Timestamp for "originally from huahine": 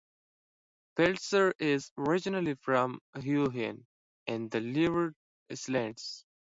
1.95-3.85